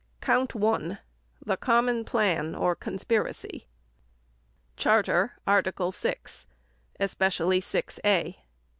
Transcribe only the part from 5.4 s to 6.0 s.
Article